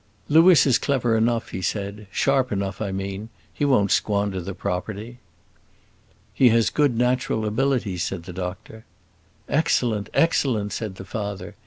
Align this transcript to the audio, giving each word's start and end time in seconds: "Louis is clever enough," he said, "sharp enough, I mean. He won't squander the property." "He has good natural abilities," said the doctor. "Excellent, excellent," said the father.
"Louis 0.29 0.65
is 0.65 0.79
clever 0.79 1.15
enough," 1.15 1.49
he 1.49 1.61
said, 1.61 2.07
"sharp 2.09 2.51
enough, 2.51 2.81
I 2.81 2.91
mean. 2.91 3.29
He 3.53 3.65
won't 3.65 3.91
squander 3.91 4.41
the 4.41 4.55
property." 4.55 5.19
"He 6.33 6.49
has 6.49 6.71
good 6.71 6.97
natural 6.97 7.45
abilities," 7.45 8.01
said 8.03 8.23
the 8.23 8.33
doctor. 8.33 8.83
"Excellent, 9.47 10.09
excellent," 10.11 10.73
said 10.73 10.95
the 10.95 11.05
father. 11.05 11.53